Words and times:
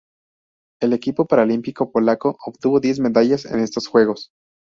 El 0.81 0.93
equipo 0.93 1.27
paralímpico 1.27 1.91
polaco 1.91 2.35
obtuvo 2.43 2.79
diez 2.79 2.99
medallas 2.99 3.45
en 3.45 3.59
estos 3.59 3.85
Juegos. 3.87 4.31